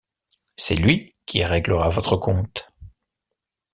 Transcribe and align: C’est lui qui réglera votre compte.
C’est 0.57 0.73
lui 0.77 1.13
qui 1.27 1.43
réglera 1.45 1.89
votre 1.91 2.17
compte. 2.17 2.73